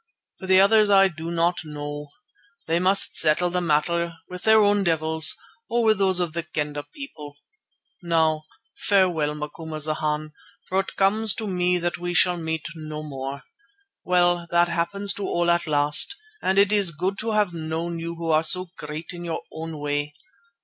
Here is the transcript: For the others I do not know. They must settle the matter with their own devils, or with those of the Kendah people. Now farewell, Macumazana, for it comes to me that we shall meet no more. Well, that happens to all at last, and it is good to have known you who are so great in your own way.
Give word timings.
For 0.39 0.47
the 0.47 0.59
others 0.59 0.89
I 0.89 1.09
do 1.09 1.29
not 1.29 1.59
know. 1.63 2.07
They 2.65 2.79
must 2.79 3.17
settle 3.19 3.51
the 3.51 3.61
matter 3.61 4.13
with 4.27 4.41
their 4.41 4.59
own 4.59 4.83
devils, 4.83 5.35
or 5.69 5.83
with 5.83 5.99
those 5.99 6.19
of 6.19 6.33
the 6.33 6.41
Kendah 6.41 6.85
people. 6.91 7.35
Now 8.01 8.45
farewell, 8.75 9.35
Macumazana, 9.35 10.31
for 10.67 10.79
it 10.79 10.95
comes 10.95 11.35
to 11.35 11.45
me 11.45 11.77
that 11.77 11.99
we 11.99 12.15
shall 12.15 12.37
meet 12.37 12.65
no 12.73 13.03
more. 13.03 13.43
Well, 14.03 14.47
that 14.49 14.69
happens 14.69 15.13
to 15.13 15.27
all 15.27 15.51
at 15.51 15.67
last, 15.67 16.15
and 16.41 16.57
it 16.57 16.71
is 16.71 16.89
good 16.95 17.19
to 17.19 17.33
have 17.33 17.53
known 17.53 17.99
you 17.99 18.15
who 18.15 18.31
are 18.31 18.41
so 18.41 18.69
great 18.79 19.11
in 19.11 19.23
your 19.23 19.43
own 19.51 19.77
way. 19.77 20.15